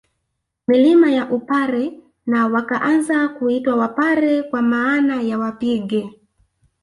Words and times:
Milima 0.67 1.11
ya 1.11 1.29
Upare 1.31 1.99
na 2.25 2.47
wakaanza 2.47 3.29
kuitwa 3.29 3.75
Wapare 3.75 4.43
kwa 4.43 4.61
maana 4.61 5.21
ya 5.21 5.39
wapige 5.39 6.21